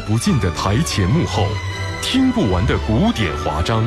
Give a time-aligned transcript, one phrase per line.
[0.00, 1.46] 不尽的台前幕后，
[2.02, 3.86] 听不完的古典华章，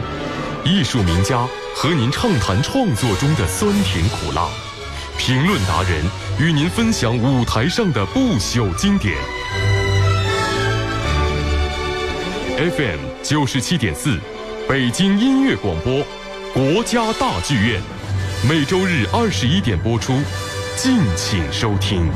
[0.63, 4.47] 艺术名家和您畅谈创作中的酸甜苦辣，
[5.17, 6.03] 评论达人
[6.39, 9.15] 与您分享舞台上的不朽经典。
[12.57, 14.19] FM 九十七点四，
[14.67, 16.03] 北京音乐广播，
[16.53, 17.81] 国家大剧院，
[18.47, 20.19] 每周日二十一点播出，
[20.75, 22.09] 敬请收听。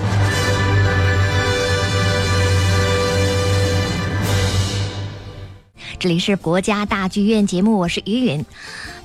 [6.03, 8.45] 这里是国家大剧院节目，我是于允。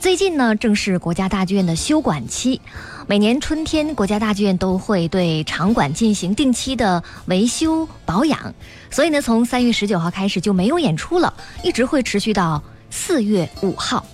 [0.01, 2.61] 最近呢，正是国家大剧院的休馆期。
[3.07, 8.53] 每年春天，国家大剧院都会对场馆进行定期的维修保养，
[8.91, 14.05] 所以呢，从三月十九号开始就没有演出了，一直会持续到四月五号。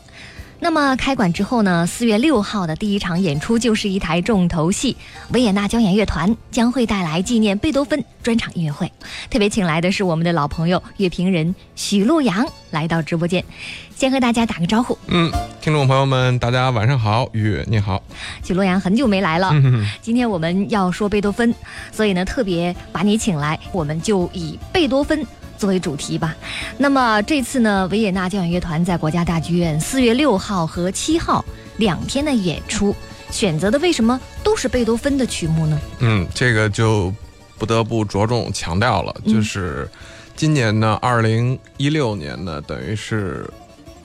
[0.60, 1.86] 那么开馆之后呢？
[1.86, 4.96] 四月六号的第一场演出就是一台重头戏，
[5.28, 8.90] 维也纳交响乐团将会带来纪念贝多芬专场音乐会。
[9.28, 13.44] 特别请来的是我们的老朋友乐评人许洛阳来到直播间，
[13.94, 14.96] 先和大家打个招呼。
[15.08, 15.30] 嗯，
[15.60, 18.02] 听众朋友们，大家晚上好，雨你好。
[18.42, 19.52] 许洛阳很久没来了，
[20.00, 21.54] 今天我们要说贝多芬，
[21.92, 25.26] 所以呢特别把你请来，我们就以贝多芬。
[25.58, 26.34] 作为主题吧，
[26.76, 31.44] 那么这次呢，维也纳交响乐团在国家大剧院四月六号和七号
[31.76, 32.94] 两天的演出，
[33.30, 35.80] 选择的为什么都是贝多芬的曲目呢？
[36.00, 37.12] 嗯，这个就
[37.58, 39.88] 不得不着重强调了，就是
[40.36, 43.48] 今年呢，二零一六年呢，等于是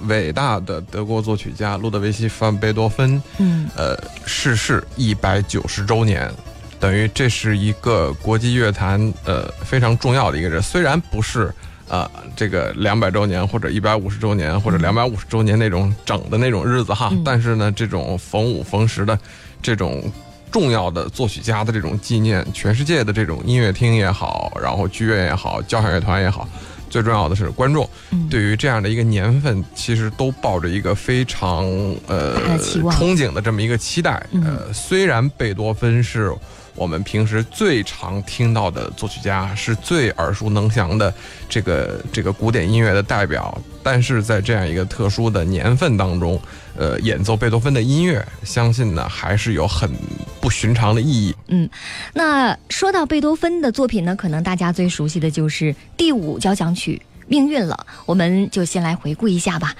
[0.08, 6.31] 伟大的德国作曲家路德维希·范贝多芬，嗯，呃，逝世一百九十周年。
[6.80, 11.53] 等于这是一个国际乐坛呃非常重要的一个人，虽然不是
[11.89, 19.19] 呃这个两百周年或者一百五十周年或者两百五十周年那种整的那种日子哈，但是呢，这种逢五逢十的
[19.61, 20.09] 这种
[20.52, 26.47] 重要的作曲家的这种纪念，全世界的这种音乐厅也好，然后剧院也好，交响乐团也好，
[26.89, 27.88] 最重要的是观众，
[28.29, 31.66] 对于这样的一个年份，其实都抱着一个非常
[32.07, 34.25] 呃憧憬的这么一个期待。
[34.46, 36.34] 呃，虽然贝多芬是。
[36.79, 41.13] 我们平时最常听到的作曲家是最耳熟能详的
[41.50, 46.40] 这个这个古典音乐的代表，但是在这样一个特殊的年份当中，
[46.78, 49.91] 呃，演奏贝多芬的音乐，相信呢还是有很
[50.40, 51.35] 不寻常的意义。
[51.50, 51.69] 嗯，
[52.13, 59.75] 那说到贝多芬的作品呢，可能大家最熟悉的就是第五交响曲《命运》了，我们就先来回顾一下吧，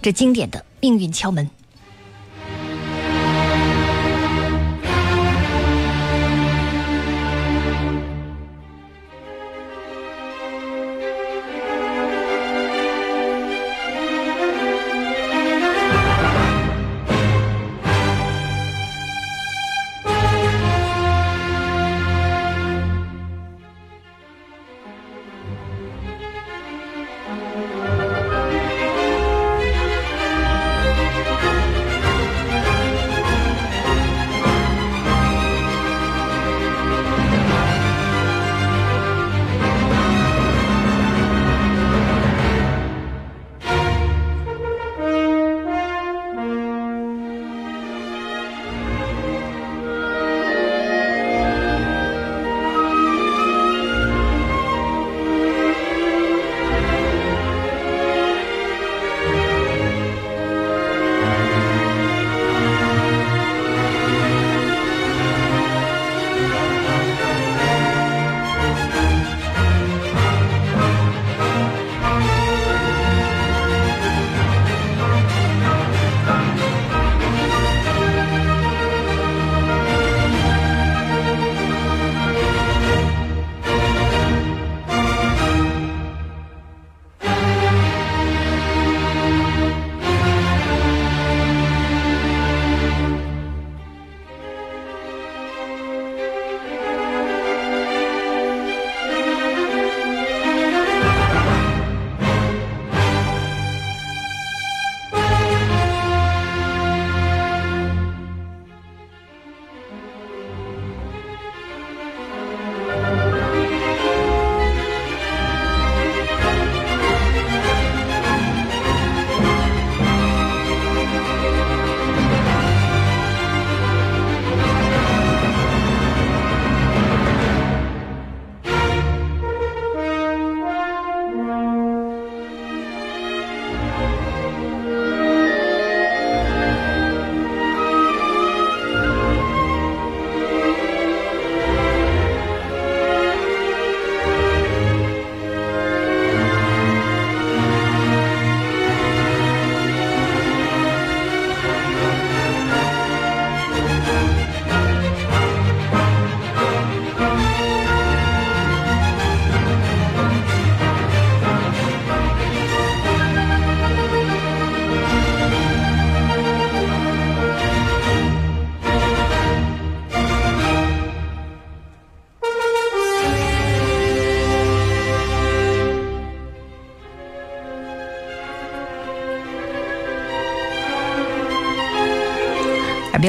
[0.00, 1.50] 这经典的命运敲门。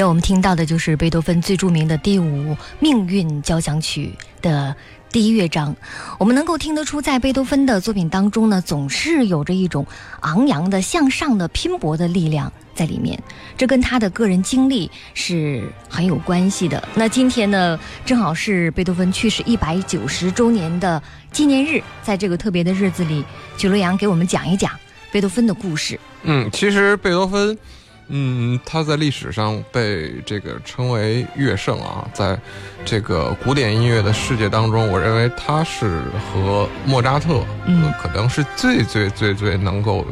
[0.08, 4.74] 我们听到的就是贝多芬最著名的第五命运交响曲的
[5.10, 5.74] 第一乐章。
[6.18, 9.84] 我们能够听得出，在贝多芬的作品当中呢，总是有着一种
[10.20, 13.20] 昂扬的、向上的、拼搏的力量在里面。
[13.56, 16.88] 这跟他的个人经历是很有关系的。
[16.94, 21.02] 那今天呢，正好是贝多芬去世一百九十周年的
[21.32, 23.24] 纪念日，在这个特别的日子里，
[23.56, 24.70] 曲洛阳给我们讲一讲
[25.10, 25.98] 贝多芬的故事。
[26.22, 27.58] 嗯，其实贝多芬。
[28.08, 32.38] 嗯，他在历史上被这个称为乐圣啊，在
[32.84, 40.06] 这个古典音乐的世界当中，我认为他是和莫扎特，嗯，可能是最最最最能够，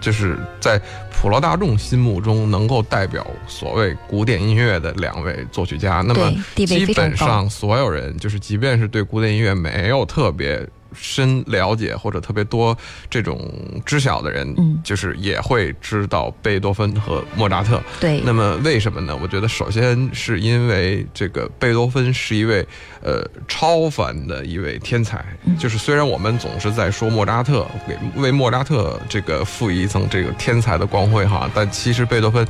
[0.00, 0.80] 就是在
[1.10, 6.02] 普罗大众心目中能够代表所谓古典音乐的两位作曲家。
[6.06, 10.68] 那么基本上所有人，就是即便是对古典音乐没有特别。
[10.92, 12.76] 深了解或者特别多
[13.10, 13.52] 这种
[13.84, 17.82] 知晓的人，嗯，就是也会知道贝多芬和莫扎特。
[18.00, 19.16] 对，那么为什么呢？
[19.20, 22.66] 我觉得首先是因为这个贝多芬是一位
[23.02, 25.24] 呃超凡的一位天才。
[25.58, 32.46] 就是虽然我们总是在说莫扎特，给为莫扎特这个赋予一层这个天才的光辉哈，但其实贝多芬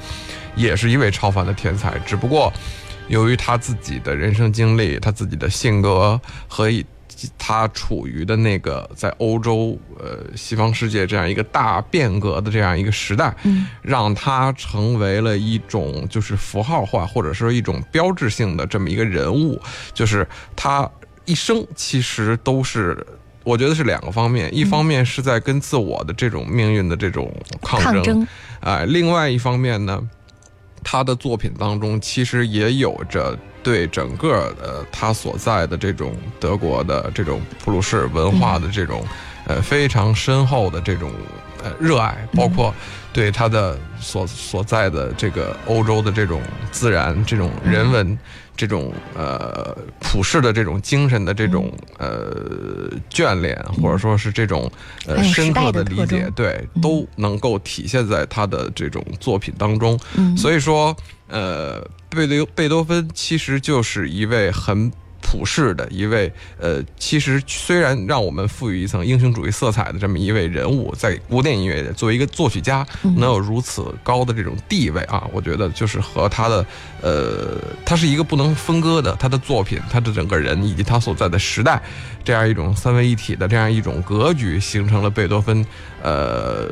[0.54, 1.98] 也是一位超凡的天才。
[2.06, 2.52] 只不过
[3.08, 6.70] 由于他自己的人生经历，他自己的性格和。
[7.36, 19.60] 他处于的那个在欧洲，呃，西方世界这样一个大变革的这样一个时代，嗯，让他成为了一种就是符号化或者说一种标志性的这么一个人物，
[19.92, 20.88] 就是他
[21.24, 23.04] 一生其实都是，
[23.42, 28.26] 我觉得是两个方面，一方面是在跟自我的这种命运的这种抗争，
[28.60, 30.00] 哎，另外一方面呢，
[30.84, 33.36] 他的作品当中其实也有着。
[33.62, 39.04] 对整个呃他所在的这种德国的这种普鲁士文化的这种
[39.46, 41.10] 呃非常深厚的这种
[41.62, 42.74] 呃热爱，包括
[43.12, 46.40] 对他的所所在的这个欧洲的这种
[46.70, 48.18] 自然、这种人文、
[48.56, 54.70] 这种呃普世的这种精神的这种呃眷恋，或者说是这种
[55.06, 59.98] 呃深刻的理解，对都能够体现在他的这种作品当中。
[60.36, 60.96] 所以说
[61.28, 61.86] 呃。
[62.10, 64.90] 贝多贝多芬其实就是一位很
[65.30, 76.64] 普世的一位，呃，其实虽然让我们赋予一层英雄主义色彩的这么一位人物，在古典音乐作为一个作曲家，能有如此高的这种地位啊，我觉得就是和他的，
[77.02, 81.82] 呃，他是一个不能分割的，他的作品，他的整个人以及他所在的时代，
[82.24, 85.66] 这样一种三位一体的这样一种格局，形成了贝多芬，
[86.02, 86.66] 呃，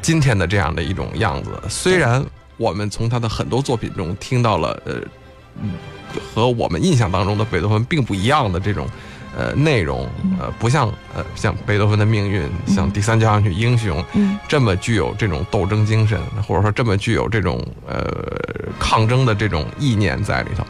[0.00, 2.24] 今天的这样的一种样子，虽然。
[2.58, 4.94] 我们从他的很多作品中听到了，呃，
[6.34, 8.86] 和我们印象当中的贝多芬并不一样的这种，
[9.36, 10.06] 呃，内容，
[10.38, 14.02] 呃，不像，呃，像贝多芬的命运，像第三交响曲《英雄》，
[14.46, 18.04] 这么具有这种斗争精神，或者说这么具有这种，呃，
[18.78, 20.64] 抗争的这种意念在里头，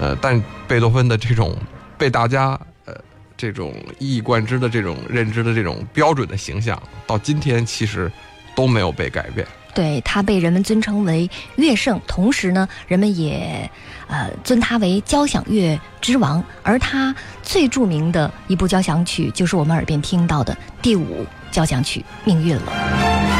[0.00, 1.56] 呃，但贝多芬的这种
[1.98, 2.94] 被大家，呃，
[3.36, 8.10] 这种一以贯之的这种认知的这种标准的形象，到今天其实
[8.54, 9.46] 都没有被改变。
[9.74, 13.68] 对他被人们尊称为乐圣，同时呢，人们也，
[14.06, 16.42] 呃，尊他为交响乐之王。
[16.62, 23.33] 而他最著名的一部交响曲，就是我们耳边听到的第五交响曲《命运》了。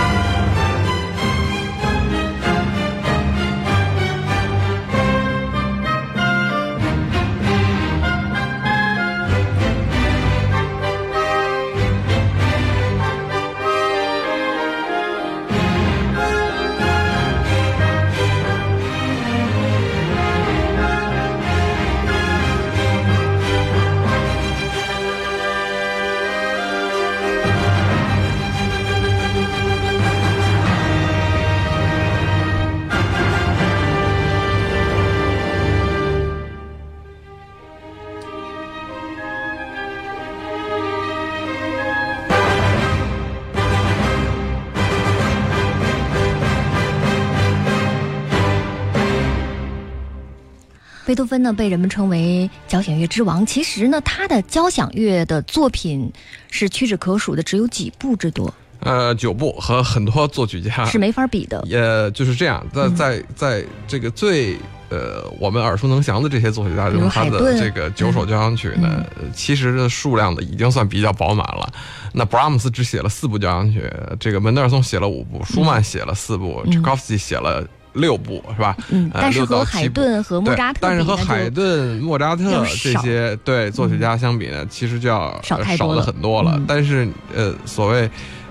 [51.06, 53.44] 贝多芬呢，被人们称为交响乐之王。
[53.44, 56.11] 其实呢，他的交响乐的作品
[56.50, 58.52] 是屈指可数的，只有几部之多。
[58.80, 61.62] 呃，九部和很多作曲家是没法比的。
[61.66, 64.56] 也就是这样，在在在这个最
[64.90, 71.73] 呃我们耳熟能详的这些作曲家中，他的这个九首交响曲呢，其实的数量呢已经算比较饱满了。
[72.12, 77.66] 那布拉姆斯只写了四部交响曲，这个门德尔松写了五部，舒曼写了四部，柴可夫斯基写了。
[77.94, 78.76] 六部是吧？
[78.90, 86.60] 嗯，但是和海顿和莫扎特，但是和海顿、莫扎特这些对作曲家相比呢，其实就要少了很多了。
[86.66, 88.08] 但是呃，所谓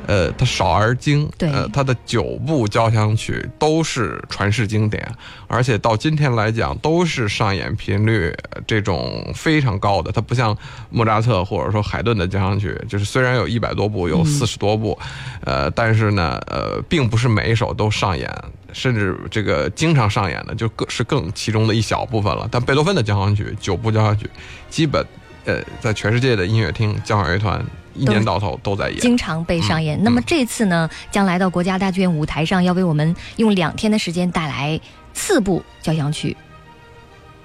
[0.08, 5.06] 呃，它少而精，对呃，它的九部交响曲都是传世经典，
[5.48, 10.12] 而且到今天来讲都是上演频率呃这种非常高的。
[10.12, 10.58] 它不像
[10.90, 14.98] 莫扎特或者说海顿的交响曲，就是虽然有一百多部，有四十多部，
[15.44, 18.30] 呃，但是呢，呃，并不是每一首都上演。
[18.76, 22.50] 甚至这个经常上演的，就更是更其中的一小部分了。
[22.52, 24.28] 但贝多芬的交响曲九部交响曲，
[24.68, 25.06] 基本
[25.46, 27.64] 呃在全世界的音乐厅、交响乐团
[27.96, 29.00] 一年到头都在演。
[29.00, 30.02] 经常被上演。
[30.04, 34.80] 那么这次呢，将来到国家大剧院舞台上，要为我们用两天的时间带来
[35.14, 36.36] 四部交响曲，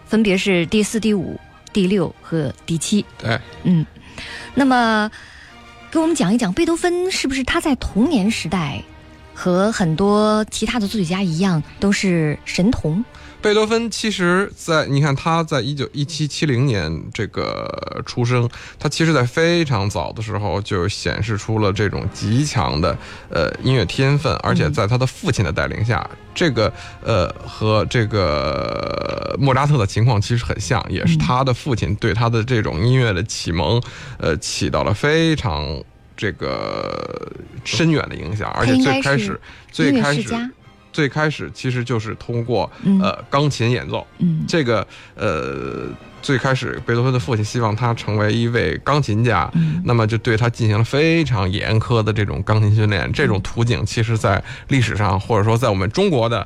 [0.07, 1.39] 分别是第四、第五、
[1.73, 3.05] 第六和第七。
[3.19, 3.87] 对，嗯，
[4.55, 5.11] 那么
[5.91, 8.83] 给我们讲一讲贝多芬是不是他在童年时代
[9.35, 13.05] 和很多其他的作曲家一样都是神童？
[13.41, 18.49] 贝多芬其实在，你看他在一九一七七零年这个出生，
[18.81, 22.99] 他其实在非常早的时候就显示出了这种极强的
[23.31, 26.05] 呃音乐天分，而且在他的父亲的带领下，
[26.35, 33.81] 这个呃和这个莫扎特的情况其实很像，也是他的父亲对他的这种音乐的启蒙，
[34.19, 35.81] 呃起到了非常
[36.17, 37.31] 这个
[37.63, 39.41] 深远的影响，而且最开始
[39.71, 40.29] 最开始。
[40.99, 45.87] 最开始其实就是通过嗯呃钢琴演奏，嗯这个呃
[46.21, 53.13] 最开始贝多芬的父亲希望他成为一位钢琴家，嗯那么就对他进行了非常严苛的这种钢琴训练。
[53.13, 56.45] 这种途径其实在历史上或者说在我们中国的。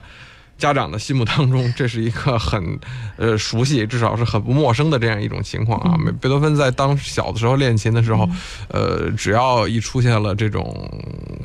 [0.59, 2.79] 家长的心目当中， 这是一个很，
[3.17, 5.97] 呃，熟悉，至少是很不陌生的这样一种情况啊。
[6.21, 8.29] 贝多芬在当小的时候练琴的时候，
[8.69, 10.89] 呃，只要一出现了这种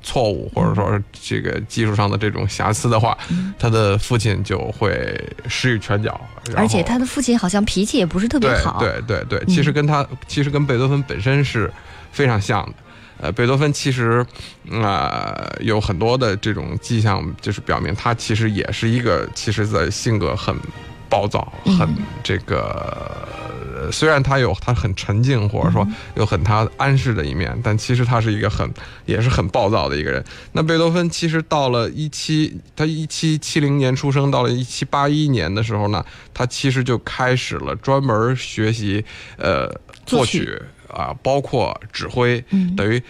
[0.04, 3.18] 错误，或者说这个技术上的这种瑕疵的话，
[3.58, 6.20] 他的父亲就会施以拳脚，
[6.56, 8.80] 而且他的父亲好像脾气也不是特别对好。
[8.80, 11.72] 对对对，其实跟他、其实跟贝多芬本身是
[12.12, 12.74] 非常像的。
[13.20, 14.26] 呃，贝多芬其实，
[14.70, 20.56] 呃，有很多的这种迹象，就是表明他其实也是一个，其实在性格很
[21.10, 21.88] 暴躁，很
[22.24, 23.36] 这个。
[23.80, 28.68] 呃虽然他有他很沉静，或者说有很他安适的一面，但其实他是一个很
[29.06, 30.22] 也是很暴躁的一个人。
[30.52, 39.06] 那贝多芬其实到了一七，他一七七零年出生，到了一七八一年的时候呢，他其实就开始了专门学习
[39.38, 39.68] 呃
[40.08, 40.60] 作作曲
[40.98, 43.01] 曲啊，包括指挥，嗯等于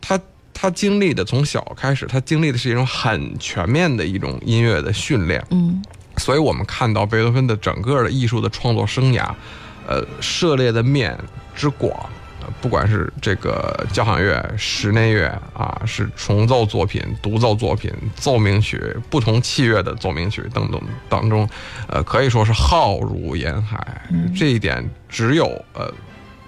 [0.00, 0.20] 他
[0.54, 5.44] 他经历的从小开始，他经历的是一种很全面的一种音乐的训练。
[5.50, 5.82] 嗯
[6.18, 9.30] 所以我们看到贝多芬的整个的艺术的创作生涯，
[9.86, 11.18] 呃，涉猎的面
[11.54, 11.90] 之广，
[12.42, 20.78] 呃不管是这个交响乐、室内乐啊，是重奏作品、独奏作品、奏鸣曲、不同器乐的奏鸣曲等等
[21.08, 21.48] 当中，
[21.88, 24.02] 呃，可以说是浩如烟海。
[24.36, 25.90] 这一点只有呃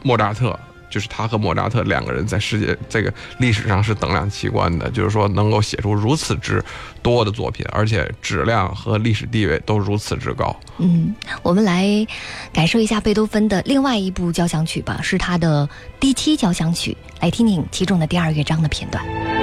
[0.05, 0.57] 莫扎特。
[0.91, 6.65] 就是他和莫扎特两个人在世界这个历史上是等量齐观的，就是说能够写出如此之
[7.03, 10.55] 多的作品，而且质量和历史地位都如此之高。
[10.79, 12.07] 嗯，我们来
[12.53, 15.69] 感受一下贝多芬的另外一部交响曲吧，是他的
[15.99, 19.34] 第七交响曲，来听听其中的第二乐章的片段。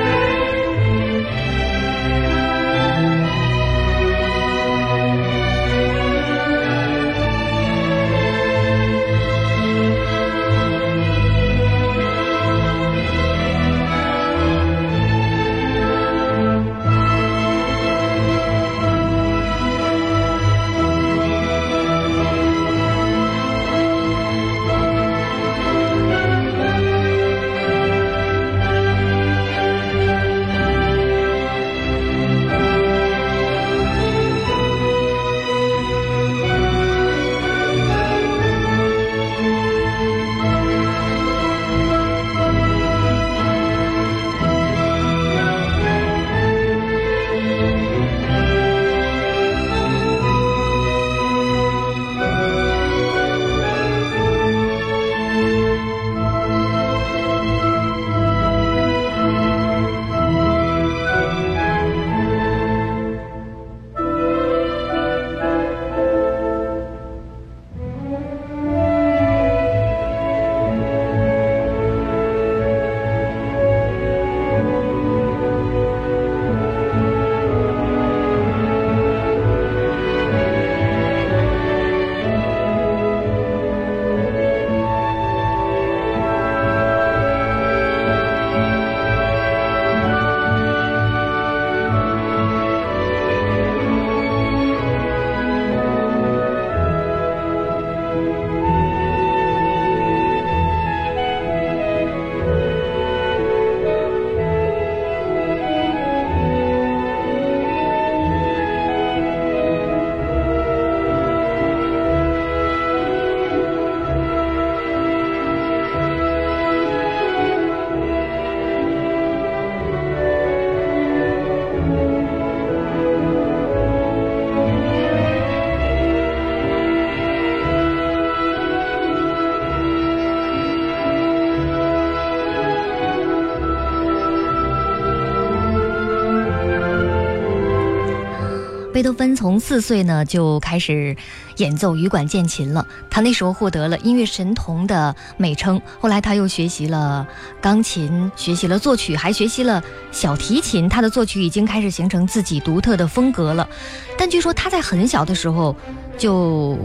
[139.22, 141.16] 芬从四岁呢就开始
[141.58, 145.80] 演奏羽管键琴了，他那时候获得了音乐神童的美称。
[146.00, 147.28] 后来他又学习了
[147.62, 150.90] 钢琴，学习了作曲，还学习了小提琴。
[150.90, 153.70] 他的作曲已经开始形成自己独特的风格了。
[154.18, 155.76] 但据说他在很小的时候
[156.18, 156.76] 就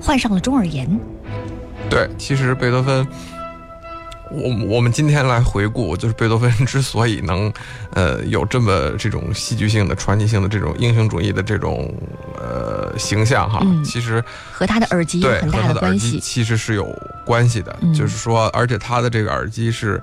[0.00, 0.88] 患上了中耳炎。
[1.90, 3.06] 对，其实贝多芬。
[4.30, 7.52] 我我们今天来回顾，就是贝多芬之所以能，
[7.94, 11.92] 呃，有这么这种戏剧性的、传奇性的这种英雄主义的这种
[12.38, 16.86] 呃形象哈，其实和他的耳机有很大的关系，其实是有
[17.24, 17.74] 关系的。
[17.94, 20.00] 就是说，而且他的这个耳机是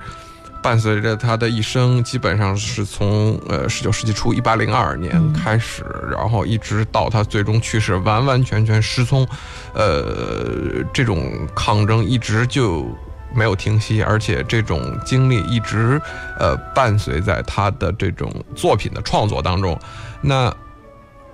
[0.62, 9.28] 伴随着他的一生，基本上是从呃十九世纪初一八零二年开始，然后一直到他最终去世，完完全全失聪，
[9.74, 12.88] 呃，这种抗争一直就。
[13.36, 16.02] 没有停息，而且这种经历一直，
[16.40, 19.78] 呃，伴随在他的这种作品的创作当中。
[20.22, 20.52] 那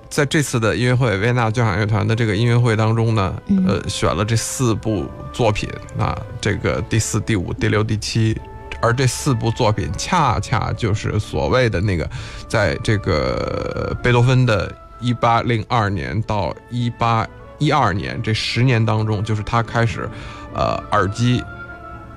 [0.10, 3.34] 在这次的音乐会，维也纳交响乐团的这个音乐会当中呢，
[3.66, 8.38] 呃，选了这四部作品，那这个第四、第五、第六、第七，
[8.82, 12.10] 而这四部作品恰恰就是所谓的那个，
[12.48, 17.26] 在这个贝多芬的一八零二年到一八
[17.58, 20.10] 一二年这十年当中，就是他开始，
[20.54, 21.42] 呃，耳机。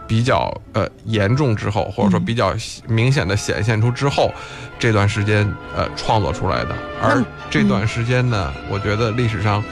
[0.07, 2.55] 比较呃严重之后，或者说比较
[2.87, 4.33] 明显的显现出之后，
[4.79, 6.77] 这段时间呃创作出来的。
[7.03, 9.63] 而这段时间呢，我觉得历史上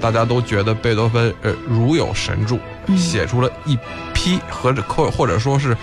[0.00, 2.58] 大家都觉得贝多芬呃如有神助，
[2.96, 3.76] 写出了一
[4.14, 5.76] 批或者或或者说是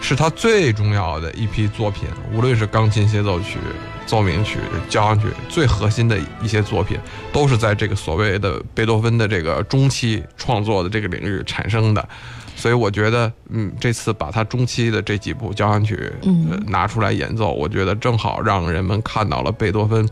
[0.00, 3.58] 是他最重要的一批作品，无论是钢琴协奏曲、
[4.04, 6.98] 奏鸣曲、交响曲，最核心的一些作品，
[7.32, 12.06] 都是在这个所谓的贝多芬的这个中期创作的这个领域产生的。
[12.56, 20.08] 所以我觉得，嗯，这次把他中期的这几部交响曲，嗯，拿出来演奏，我觉得正好让人们看到了贝多芬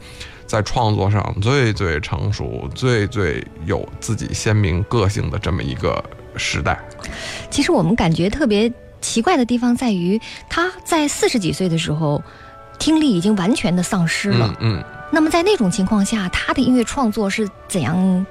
[0.47, 6.03] 在创作上最最成熟、最最有自己鲜明个性的这么一个
[6.37, 6.79] 时代。
[7.51, 12.23] 其实我们感觉特别奇怪的地方在于，他在四十几岁的时候，
[12.79, 14.55] 听力已经完全的丧失了。
[14.61, 18.27] 嗯，那么在那种情况下，他的音乐创作是怎样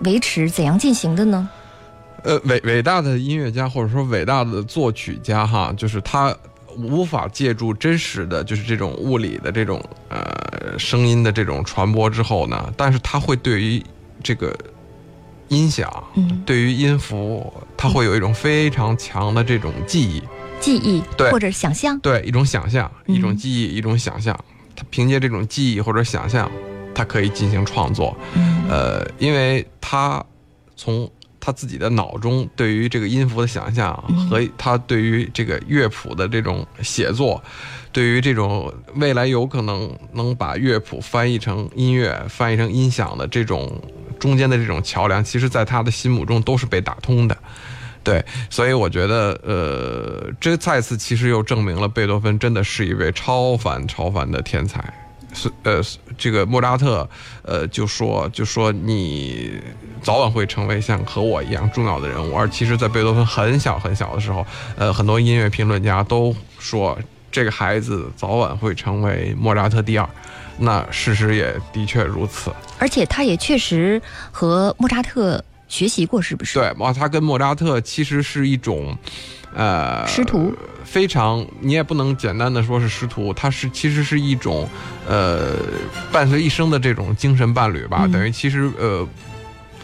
[0.00, 1.48] 维持、怎样进行的呢？
[2.24, 6.36] 呃，伟伟大的音乐家或者说伟大的作曲家哈，就是他
[6.76, 13.82] 无法借助真实的就是这种物理的这种呃声音的这种传播之后呢，但是他会对于
[14.22, 14.56] 这个
[15.48, 15.92] 音响，
[16.46, 20.22] 对于音符，他会有一种非常强的这种记忆，
[20.60, 24.38] 记忆对或者想象对一种想象一种记忆一种想象，
[24.76, 26.50] 他凭借这种记忆或者想象，
[26.94, 28.16] 他可以进行创作，
[28.68, 30.24] 呃，因为他
[30.76, 33.94] 从他自己的脑中对于这个音符的想象
[34.28, 37.42] 和他对于这个乐谱的这种写作，
[37.90, 43.80] 对于这种未来有可能能把乐谱翻译成音乐、翻译成音响的这种
[44.18, 47.36] 中间的这种桥梁，其实在他的心目中都是被打通的。
[48.02, 54.82] 对，所以我觉得，呃，这再次其实又证明了贝多芬真的是一位超凡超凡的天才。
[55.32, 55.80] 是呃，
[56.18, 57.08] 这个莫扎特，
[57.42, 59.52] 呃，就说就说你
[60.02, 62.36] 早晚会成为像和我一样重要的人物。
[62.36, 66.98] 而其实，在贝多芬很小很小的时候，呃，很多音乐评论家都说
[67.30, 70.08] 这个孩子早晚会成为莫扎特第二。
[70.58, 72.52] 那事实也的确如此。
[72.78, 76.58] 而且，他也确实和莫扎特学习过，是不是？
[76.58, 78.94] 对，他跟莫扎特其实是一种，
[79.54, 80.54] 呃，师徒。
[80.84, 84.68] 非常，你也不能简单的说是师徒，他是其实是一种，
[85.08, 85.54] 呃，
[86.10, 88.08] 伴随一生的这种精神伴侣吧。
[88.12, 89.06] 等于其实，呃，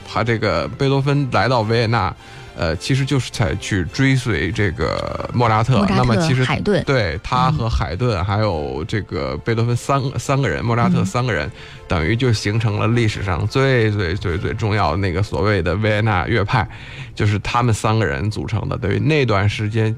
[0.07, 2.14] 他这个贝多芬来到维也纳，
[2.57, 5.85] 呃，其实就是在去追随这个莫扎特。
[5.88, 11.51] 那么其实海顿对他和海顿还有这个贝多芬三三个人，莫扎特三个人，
[11.88, 16.66] 等于就形成了历史上最最最最重要的那个所谓的维也纳乐派，
[17.14, 18.79] 就是他们三个人组成的。
[18.79, 19.95] 等于那段时间。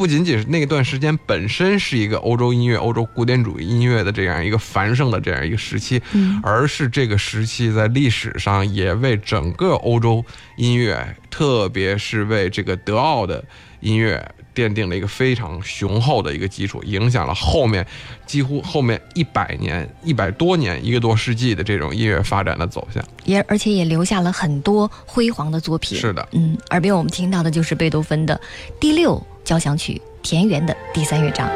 [0.00, 6.00] 不仅仅是那段时间本身是一个欧洲音乐、欧洲古典主义音乐的这样一个繁盛的这样一个时期，
[6.42, 10.24] 而是这个时期在历史上也为整个欧洲
[10.56, 13.44] 音乐，特别是为这个德奥的
[13.80, 17.86] 音乐奠定了一个非常雄厚的一个基础，影响了后面
[18.24, 25.98] 几乎后面一百年、一百多年、一个多世纪的这种音乐发展的走向，也而且也留下了很多辉煌的作品。
[25.98, 28.40] 是的，嗯，耳边我们听到的就是贝多芬的
[28.80, 29.22] 第六。
[29.44, 31.48] 交响曲田园的第三乐章。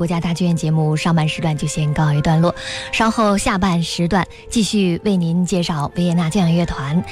[0.00, 2.54] 国家大剧院节目上半时段就先告一段落，
[2.90, 7.04] 稍后下半时段继续为您介绍维也纳交响乐团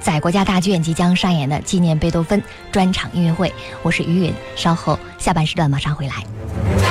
[0.00, 2.42] 在国家大剧院即将上演的纪念贝多芬
[2.72, 3.52] 专场音乐会。
[3.82, 6.81] 我是于允，稍后下半时段马上回来。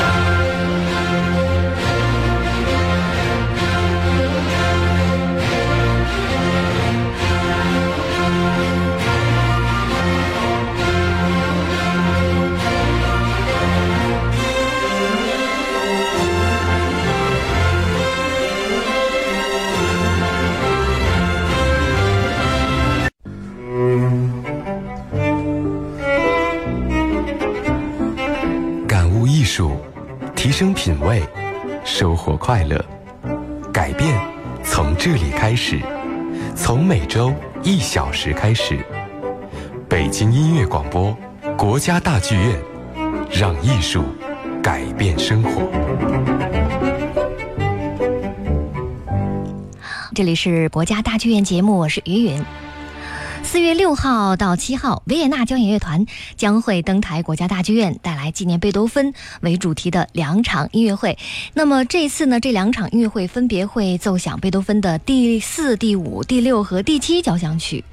[32.02, 32.84] 收获快乐，
[33.72, 34.20] 改变
[34.64, 35.80] 从这里开始，
[36.56, 38.80] 从每周一小时开始。
[39.88, 41.16] 北京音乐广播，
[41.56, 42.60] 国家大剧院，
[43.32, 44.04] 让艺术
[44.64, 45.62] 改变生活。
[50.16, 52.44] 这里是国家大剧院节目，我是于允。
[53.52, 56.06] 四月六号到七号，维也纳交响乐团
[56.38, 61.18] 将会登台国家大剧院，带来纪念贝多芬为主题的两场音乐会。
[61.54, 67.84] 那么这次呢，这两场音乐会分别会奏响贝多芬的第四、第五、第六和第七交响曲。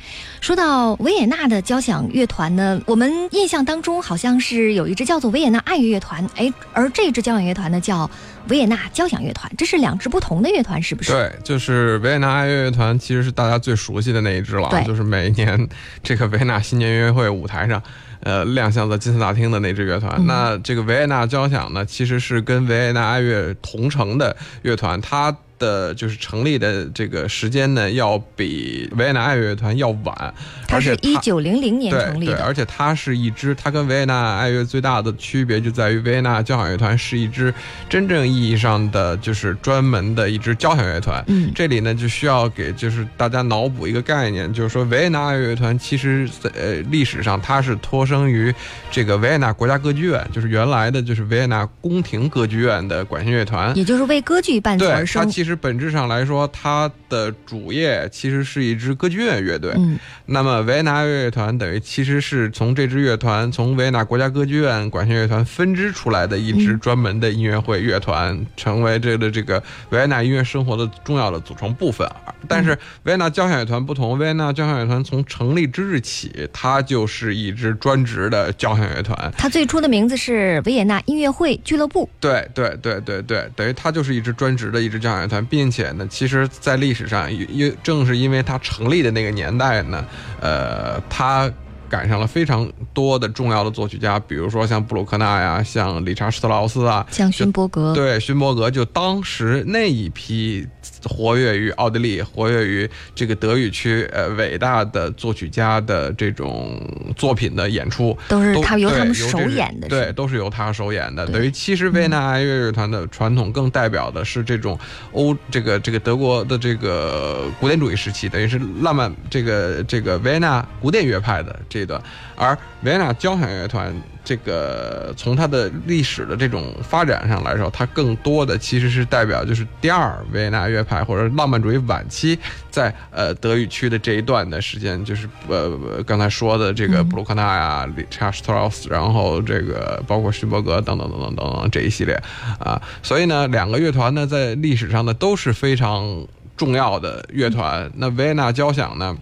[0.41, 8.09] 说到维也纳的交响乐团呢，我们印象当中好像是有一支叫做维也纳爱乐乐团，哎，而这支交响乐团呢叫
[8.47, 11.11] 维也纳交响乐团，这是两支不同的乐团，是不是？
[11.11, 15.69] 对，就是维也纳爱乐乐团，其实是大家最熟悉的那一支了，就是每一年。
[16.03, 17.83] 这个维也纳新年音乐会舞台上，
[18.21, 25.37] 呃，亮相在金色大厅的那支乐团，那这个维也纳交响呢，其实是跟维也纳爱乐同城的乐团，它。
[25.59, 30.35] 的就是成立的这个时间呢，要比维也纳爱乐乐团要晚。
[30.67, 37.53] 它是一九零零年成立的，而且它是一支，它跟维也纳爱乐最大的区别就在于维也纳交响乐团是一支
[37.89, 41.23] 真正意义上的就是专门的一支交响乐团。
[41.29, 48.55] 嗯，这里呢就需要给就是大家脑补一个概念，就是说维也纳爱乐乐团其实在呃历史上它是脱生于
[48.91, 55.25] 这个维也纳国家歌剧院，就是原来的就是维也纳宫廷歌剧院的管弦乐团，也就是为歌剧伴奏而生。
[55.25, 59.73] 它其实本质上来说，它的主业其实是一支歌剧院乐队。
[59.77, 60.59] 嗯，那么。
[60.69, 72.07] 维也纳乐团等于其实是从这支乐团，从维也纳国家歌剧院管弦乐团分支出来的一支专门的音乐会乐团，成为这个这个维也纳音乐生活的重要的组成部分。
[72.47, 72.71] 但是
[73.05, 79.33] 维也纳交响乐团不同，维也纳交响乐团从成立之日起，它就是一支专职的交响乐团。
[79.39, 82.09] 它最初的名字是维也纳音乐会俱乐部。
[82.21, 90.05] 对对对对对，等于它就是一支专职的一支交响乐团，并且呢，其实在历史上，因正是因为它成立的那个年代呢。
[90.41, 91.51] 呃，他
[91.89, 97.95] 赶上了非常多的重要的作曲家，比如说像布鲁克纳呀，像理查施特劳斯啊，像勋伯格。
[97.95, 100.67] 对，勋伯格就当时那一批
[101.05, 106.79] 活跃于奥地利、活跃于这个德语区呃伟大的作曲家的这种
[107.17, 111.27] 作品的演出，都是他由他们首演的，对，都是由他首演的。
[111.27, 114.79] 等于其实维也纳爱乐乐团的传统更代表的是这种
[115.13, 121.78] 欧这个这个德国的这个古典主义时期，等于是浪漫这个这个维也纳古典乐派的这。
[121.79, 122.03] 这段，
[122.37, 132.39] 而维也纳交响乐团这个从它的历史的这种发展上来说，它更多的其实是代表就是第二维也纳乐派或者浪漫主义晚期
[132.71, 142.21] 在呃德语区的这一段的时间，就是呃刚才说的这个布鲁克纳呀、理查施特劳斯，然后这个包括勋伯格等等等等等等这一系列
[142.59, 147.91] 啊，所以呢，两个乐团呢在历史上呢都是非常重要的乐团。
[147.95, 149.17] 那维也纳交响呢？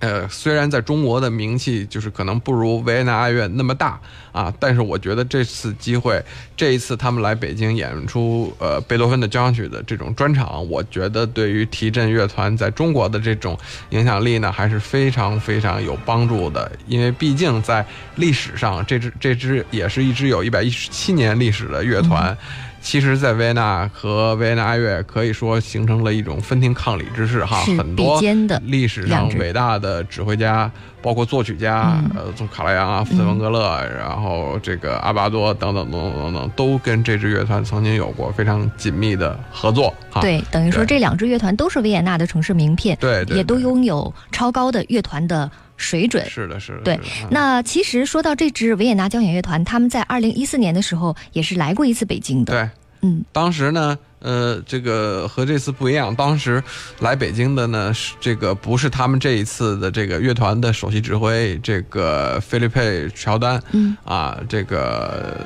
[0.00, 6.22] 呃，虽然在中国的名气就是可能不如维也纳爱乐那么大啊，但是我觉得这次机会，
[6.56, 13.58] 这一次他们来北京演出呃贝多芬的交响曲的这种专场，我觉得对于提振乐团在中国的这种
[13.90, 16.70] 影响力呢，还是非常非常有帮助的。
[16.86, 17.84] 因为毕竟在
[18.16, 22.36] 历史上，这支这支也是一支有一百一十七年历史的乐团。
[22.80, 28.20] 其实，在维也纳和维也纳爱乐可以说形成了一种分庭抗礼之势哈，很多
[28.62, 30.70] 历史上伟大的指挥家，
[31.02, 40.20] 包括作曲家，呃，从卡拉扬啊、福特文格勒，然后这个阿巴多等等等等等等，都跟这支乐团曾经有过非常紧密的合作哈。
[40.20, 46.28] 对，等于说这两支乐团都是维也纳的城市名片，对，也都拥有超高的乐团的水准。
[46.28, 46.80] 是的，是的。
[46.82, 52.52] 对，那其实说到这支维也纳交响乐团，他们在二零一四年的时候也是来过一次北京的。
[52.52, 52.68] 对。
[53.00, 56.12] 嗯，当时呢，呃，这个和这次不一样。
[56.16, 56.60] 当时
[56.98, 65.36] 来北京的呢，是这个不是他们这一次的这个乐团的首席指挥，这个菲利佩乔丹，嗯，啊，这个。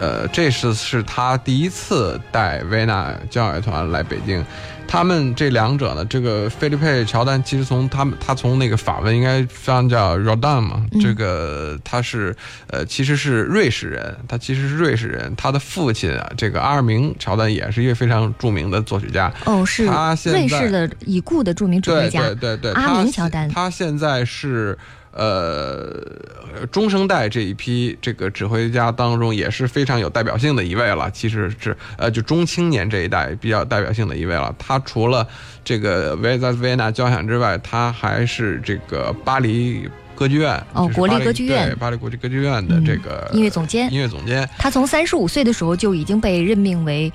[0.00, 4.44] 呃，这是是他第一次带维纳交响乐团来北京。
[4.86, 12.36] 他们这两者呢，这个菲利佩乔丹其实从他们他从那个法文应该翻叫 Rodan 嘛，这个他是
[12.68, 15.34] 呃其实是瑞士人，他其实是瑞士人。
[15.36, 19.32] 他的父亲啊，这个阿尔明乔丹也是一位非常著名的作曲家。
[19.46, 19.86] 哦，是
[20.26, 22.20] 瑞士的已故的著名作曲家。
[22.20, 23.48] 对对对，阿明乔丹。
[23.48, 24.78] 他现在是。
[25.16, 31.08] 呃，中生代这一批这个指挥家当中也是非常有代表性的一位了。
[31.12, 34.54] 其实是呃，就中青年这一代比较代表性的一位了。
[34.58, 35.26] 他除了
[35.64, 43.92] 这个维在维也纳交响之外，他还是这个巴黎歌剧院哦，国立歌剧院对巴黎国际歌剧院的这个音乐总监。
[43.92, 47.12] 音乐总监，他从三十五岁的时候就已经被任命为。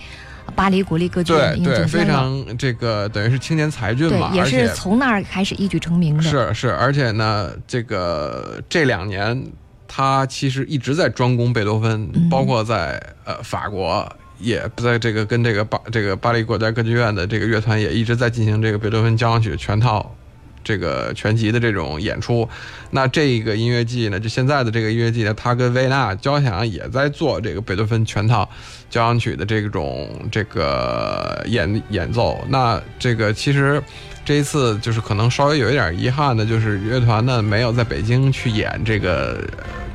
[0.50, 6.24] 巴黎国立歌剧院对对，非常这个等于是青年才俊嘛，也是从那儿开始一举成名的。
[6.24, 9.44] 是是，而且呢，这个这两年
[9.88, 14.08] 他其实一直在专攻贝多芬，包括在呃法国，
[14.40, 20.16] 也在这个跟这个巴这个巴黎国家歌剧院的这个乐团也一直在进行这个贝多芬交响曲全套。
[20.62, 22.48] 这个全集的这种演出，
[22.92, 28.48] 那这个音乐季呢，就现在的这个音乐季呢，他跟维也纳交响也在做这个贝多芬全套
[28.90, 32.44] 交响曲的这种这个演演奏。
[32.50, 33.82] 那这个其实。
[34.26, 39.44] 这一次就是可能稍微有一点遗憾的，就是乐团呢没有在北京去演这个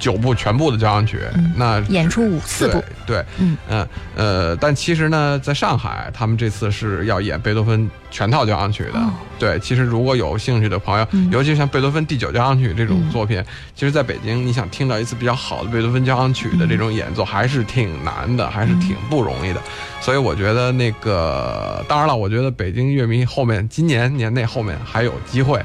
[0.05, 1.19] 九部全部的交响曲，
[1.57, 3.89] 那演出五四部，对，嗯嗯。
[4.15, 9.03] 呃，但其实呢，在上海他们这次是要演贝多芬全套交响曲的。
[9.39, 13.43] 对，其实如果有兴趣的朋友，尤其像贝多芬第九交响曲这种作品，
[13.75, 19.61] 其实在北京你想听到一次比较好的贝多芬交响曲的这种演奏，还是挺难的，还是挺不容易的。
[20.03, 25.59] 所以我觉得那个，当然了，我觉得北京乐迷后面今年年内后面还有机会，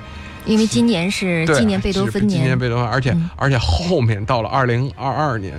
[0.50, 5.54] 因为今年是纪念贝多芬年，纪念贝多芬，而且而且后面到了二零二二年，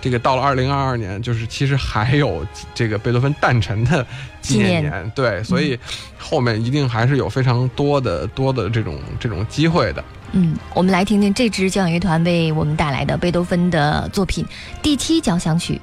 [0.00, 4.04] 这个到了二零二二年，就是其实还有这个贝多芬诞辰的
[4.40, 5.78] 纪念年，对，所以
[6.18, 10.04] 后面一定还是有非常多的多的这种这种机会的。
[10.32, 14.44] 嗯，我们来听听这支交响乐团为我们带来的贝多芬的作品
[14.82, 15.80] 第七交响曲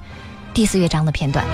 [0.53, 1.45] 第四乐章的片段。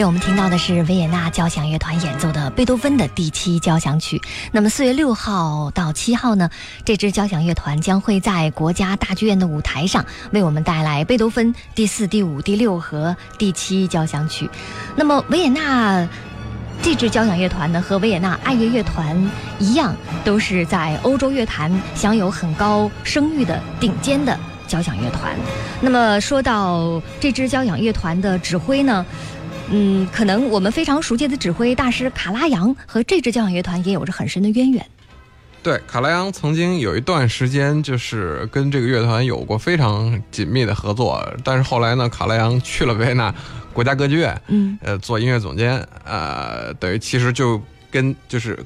[0.00, 4.20] 耳边我们听到的是维也纳交响乐团演奏的贝多芬的第七交响曲。
[4.50, 6.48] 那么四月六号到七号呢，
[6.86, 14.48] 这支交响乐团将会在国家大剧院的舞台上为我们带来贝多芬第四、第五、第六和第七交响曲。
[14.96, 16.08] 那么维也纳
[16.80, 25.36] 这支交响乐团呢，和维也纳爱乐乐团一样，都是在欧洲乐坛享有很高声誉的顶尖的交响乐团。
[25.82, 29.04] 那么说到这支交响乐团的指挥呢，
[29.70, 34.84] 嗯，可能我们非常熟悉的指挥大师卡拉扬和这支交响乐团也有着很深的渊源。
[35.62, 43.34] 对，卡拉扬曾经有一段时间就是跟这个乐团有过非常紧密的合作，但是后来呢，卡拉扬去了维也纳
[43.72, 48.58] 国家歌剧院，嗯，呃，做音乐总监，呃，等于其实就跟就是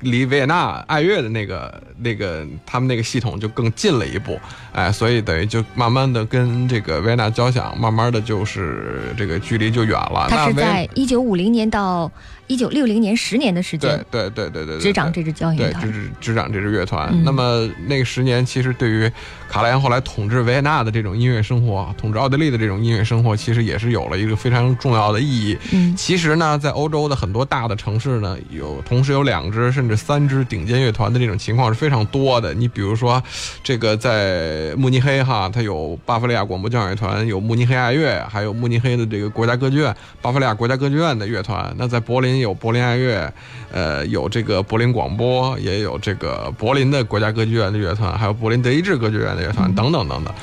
[0.00, 4.38] 离维也纳爱乐的那个那个他们那个系统就更近了一步，
[4.72, 10.26] 哎，所以等于就慢慢的跟这个维也纳交响慢慢的就是这个距离就远了。
[10.28, 12.10] 他是在一九五零年到
[12.46, 15.92] 一九六零年十年的时间对对对对对执掌这支交响乐，团执。
[15.92, 17.08] 执执掌这支乐团。
[17.12, 19.10] 嗯那么那个十年，其实对于
[19.48, 25.58] 卡莱扬后来统治维也纳的这种音乐生活，统治奥地利的这种音乐生活，其实也是有了一个非常重要的意义。
[25.72, 32.52] 嗯其实呢，在欧洲的很多大的城市呢，有同时有两支甚至三支顶尖乐团的这种情况是非非常多的。
[32.52, 33.22] 你比如说，
[33.62, 41.72] 这个在慕尼黑哈，它有巴伐利亚广播交响乐团，有慕尼黑爱乐，还有慕尼黑的这个国家歌剧院，巴伐利亚国家歌剧院的乐团。
[41.78, 43.32] 那在柏林有柏林爱乐，
[43.70, 50.34] 呃，有这个柏林广播，也有这个柏林的国家歌剧院的乐团，还有柏林德意志歌剧院的乐团，等等等等。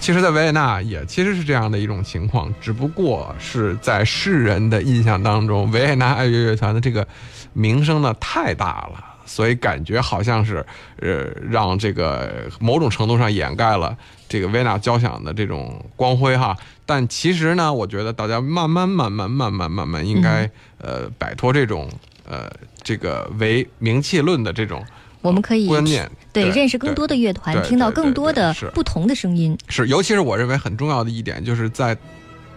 [0.00, 7.06] 其实，在维也纳也其实是这样的一种情况，只不过是在世人的印象当中，维也纳爱乐乐团的这个
[7.52, 10.64] 名声呢太大了，所以感觉好像是
[11.00, 13.96] 呃让这个某种程度上掩盖了
[14.28, 16.56] 这个维也纳交响的这种光辉哈。
[16.86, 21.88] 但其实呢，我觉得大家慢慢慢慢慢慢慢慢应该、呃摆脱这种
[22.26, 22.50] 呃
[22.82, 24.82] 这个唯名气论的这种
[25.20, 29.58] 我们可以观念，对对认识更多的乐团，听到更多的不同的声音。
[29.68, 31.96] 是，尤其是我认为很重要的一点，就是在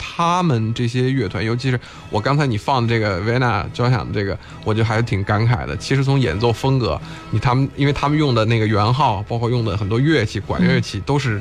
[0.04, 1.80] 他们这些乐团，尤其是
[2.10, 4.36] 我刚才你放的这个维纳交响的这个，
[4.66, 5.78] 我就还是挺感慨的。
[5.78, 7.00] 其实从演奏风格，
[7.30, 11.40] 你他们，因为他们用的那个圆号，包括用的很多乐器，管乐器都是，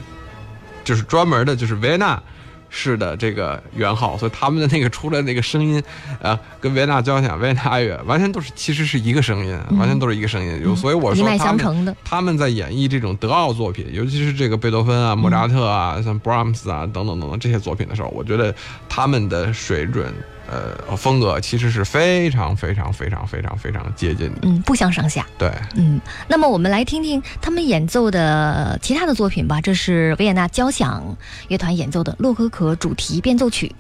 [0.85, 2.23] 就是专门的，就是维纳。
[2.71, 5.83] 式的这个圆号，所以他们的那个出来那个声音，
[6.21, 10.63] 呃，跟维也纳交响、维也纳爱乐完全都是其实是一个声音，完全都是一个声音。
[10.63, 11.95] 就、所以我说他们相承的。
[12.05, 18.55] 他们在演绎这种德奥作品，尤其是这个贝多芬啊、莫扎特啊、像 Brahms 啊等等等等这些作品的时候，我觉得
[18.89, 20.15] 他们的水准，
[20.51, 24.41] 呃，风格其实是非常非常非常非常非常接近的。
[24.43, 25.25] 嗯，不相上下。
[25.39, 29.61] 对，嗯，那么我们来听听他们演奏的其他的作品吧。
[29.61, 31.17] 这是维也纳交响
[31.49, 33.73] 乐团演奏的洛可可主题变奏曲。